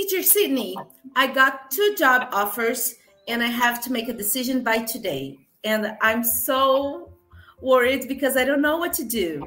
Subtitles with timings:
[0.00, 0.78] Teacher Sydney,
[1.14, 2.94] I got two job offers
[3.28, 5.38] and I have to make a decision by today.
[5.62, 7.12] And I'm so
[7.60, 9.46] worried because I don't know what to do.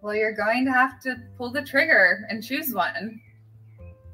[0.00, 3.20] Well, you're going to have to pull the trigger and choose one.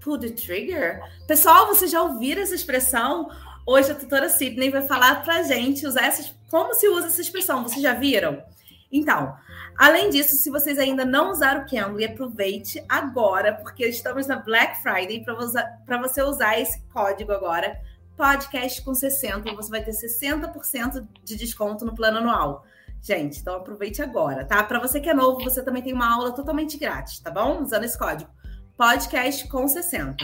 [0.01, 1.03] Pull the trigger?
[1.27, 3.31] Pessoal, vocês já ouviram essa expressão?
[3.67, 7.63] Hoje a tutora Sidney vai falar pra gente usar essas, como se usa essa expressão.
[7.65, 8.43] Vocês já viram?
[8.91, 9.37] Então,
[9.77, 14.83] além disso, se vocês ainda não usaram o Cambly, aproveite agora, porque estamos na Black
[14.83, 17.79] Friday para você usar esse código agora,
[18.17, 22.65] podcast com 60, você vai ter 60% de desconto no plano anual.
[23.01, 24.63] Gente, então aproveite agora, tá?
[24.65, 27.63] Para você que é novo, você também tem uma aula totalmente grátis, tá bom?
[27.63, 28.31] Usando esse código.
[28.77, 30.17] Podcast com 60.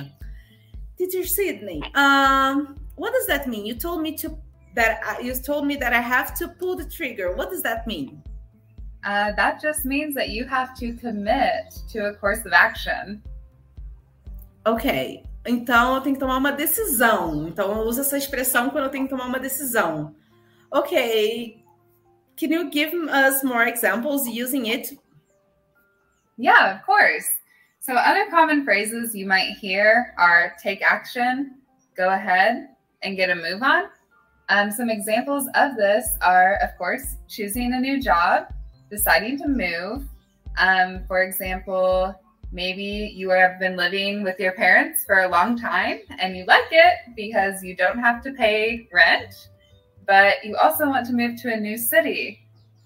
[0.96, 3.66] Teacher Sydney, um, what does that mean?
[3.66, 4.38] You told me to
[4.74, 7.34] that uh, you told me that I have to pull the trigger.
[7.36, 8.22] What does that mean?
[9.04, 13.22] Uh, that just means that you have to commit to a course of action.
[14.66, 17.48] Ok, então eu tenho que tomar uma decisão.
[17.48, 20.14] Então eu uso essa expressão quando eu tenho que tomar uma decisão.
[20.70, 21.62] Ok,
[22.36, 24.98] can you give us more examples using it?
[26.38, 27.30] Yeah, of course.
[27.80, 31.56] So other common phrases you might hear are take action,
[31.94, 32.68] go ahead,
[33.02, 33.90] and get a move on.
[34.48, 38.46] Um, some examples of this are, of course, choosing a new job,
[38.94, 40.04] deciding to move.
[40.58, 42.14] Um, for example,
[42.52, 46.68] maybe you have been living with your parents for a long time and you like
[46.70, 49.48] it because you don't have to pay rent,
[50.06, 52.40] but you also want to move to a new city.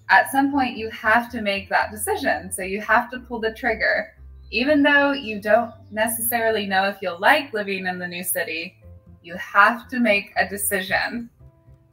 [0.09, 2.51] At some point, you have to make that decision.
[2.51, 4.15] So you have to pull the trigger.
[4.49, 8.81] Even though you don't necessarily know if you'll like living in the new city,
[9.21, 11.29] you have to make a decision.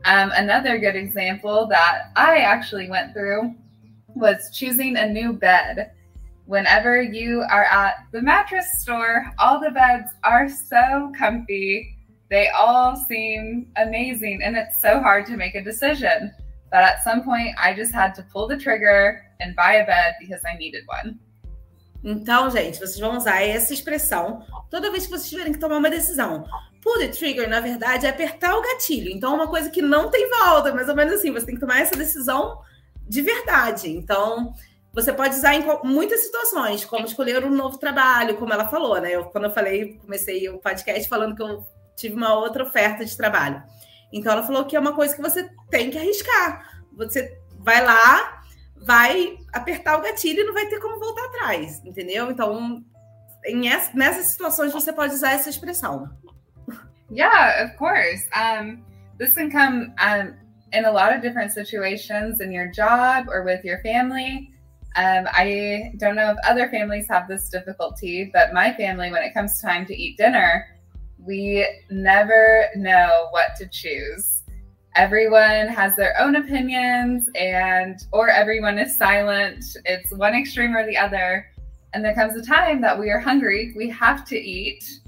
[0.06, 3.54] Um, another good example that I actually went through
[4.16, 5.92] was choosing a new bed.
[6.46, 11.94] Whenever you are at the mattress store, all the beds are so comfy.
[12.30, 16.32] They all seem amazing, and it's so hard to make a decision.
[16.72, 20.14] But at some point, I just had to pull the trigger and buy a bed
[20.18, 21.20] because I needed one.
[22.02, 25.90] Então, gente, vocês vão usar essa expressão toda vez que vocês tiverem que tomar uma
[25.90, 26.44] decisão.
[26.82, 29.10] Pull the trigger, na verdade, é apertar o gatilho.
[29.10, 31.32] Então, é uma coisa que não tem volta, mais ou menos assim.
[31.32, 32.60] Você tem que tomar essa decisão
[33.08, 33.90] de verdade.
[33.90, 34.52] Então,
[34.92, 39.14] você pode usar em muitas situações, como escolher um novo trabalho, como ela falou, né?
[39.14, 43.16] Eu, quando eu falei, comecei o podcast falando que eu tive uma outra oferta de
[43.16, 43.62] trabalho.
[44.12, 46.82] Então, ela falou que é uma coisa que você tem que arriscar.
[46.96, 48.42] Você vai lá,
[48.76, 52.30] vai apertar o gatilho e não vai ter como voltar atrás, entendeu?
[52.30, 52.82] Então,
[53.44, 56.10] em nessas situações, você pode usar essa expressão.
[57.10, 58.28] Yeah, of course.
[58.34, 58.82] Um,
[59.18, 63.64] this can come um, in a lot of different situations in your job or with
[63.64, 64.50] your family.
[64.96, 69.34] Um, I don't know if other families have this difficulty, but my family, when it
[69.34, 70.66] comes time to eat dinner,
[71.18, 74.42] we never know what to choose.
[74.94, 79.64] Everyone has their own opinions and or everyone is silent.
[79.84, 81.46] It's one extreme or the other.
[81.92, 85.00] And there comes a time that we are hungry, we have to eat,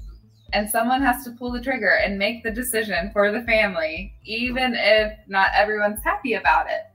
[0.53, 4.73] and someone has to pull the trigger and make the decision for the family, even
[4.75, 6.85] if not everyone's happy about it.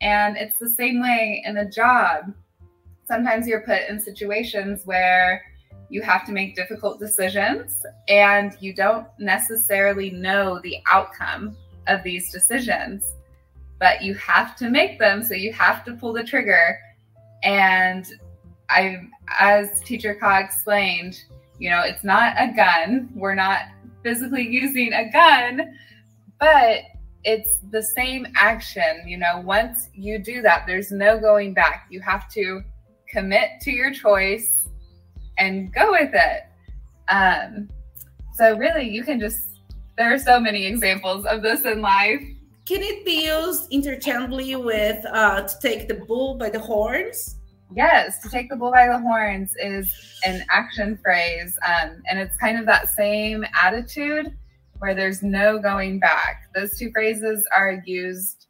[0.00, 2.34] And it's the same way in a job.
[3.06, 5.42] Sometimes you're put in situations where
[5.88, 11.56] you have to make difficult decisions and you don't necessarily know the outcome
[11.86, 13.14] of these decisions,
[13.78, 15.22] but you have to make them.
[15.22, 16.78] So you have to pull the trigger.
[17.44, 18.06] And
[18.68, 21.22] I, as Teacher Kai explained,
[21.58, 23.08] you know, it's not a gun.
[23.14, 23.60] We're not
[24.02, 25.76] physically using a gun,
[26.38, 26.80] but
[27.24, 29.02] it's the same action.
[29.06, 31.86] You know, once you do that, there's no going back.
[31.90, 32.62] You have to
[33.08, 34.68] commit to your choice
[35.38, 36.42] and go with it.
[37.08, 37.68] Um,
[38.34, 39.40] so, really, you can just,
[39.96, 42.20] there are so many examples of this in life.
[42.66, 47.35] Can it be used interchangeably with uh, to take the bull by the horns?
[47.74, 49.92] Yes, to take the bull by the horns is
[50.24, 51.58] an action phrase.
[51.66, 54.36] Um, and it's kind of that same attitude
[54.78, 56.48] where there's no going back.
[56.54, 58.46] Those two phrases are used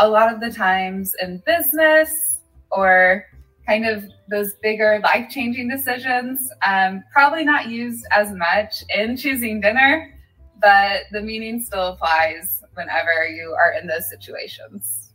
[0.00, 2.40] a lot of the times in business
[2.70, 3.24] or
[3.66, 6.50] kind of those bigger life changing decisions.
[6.66, 10.18] Um, probably not used as much in choosing dinner,
[10.60, 15.07] but the meaning still applies whenever you are in those situations.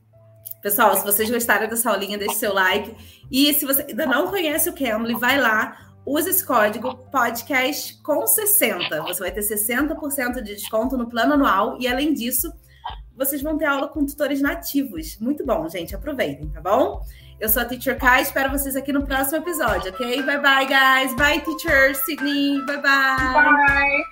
[0.63, 2.95] Pessoal, se vocês gostaram dessa aulinha, deixe seu like.
[3.30, 8.25] E se você ainda não conhece o Cambly, vai lá, usa esse código podcast com
[8.25, 9.01] 60.
[9.04, 12.50] Você vai ter 60% de desconto no plano anual e além disso,
[13.13, 15.18] vocês vão ter aula com tutores nativos.
[15.19, 17.04] Muito bom, gente, aproveitem, tá bom?
[17.42, 20.24] Eu sou a Teacher Kai, espero vocês aqui no próximo episódio, ok?
[20.24, 21.13] Bye bye, guys.
[21.18, 22.65] Bye, teacher Sydney.
[22.65, 24.04] Bye bye.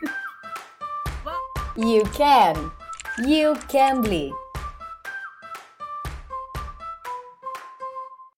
[1.24, 1.38] Bye.
[1.78, 2.72] You can.
[3.26, 4.41] You can be.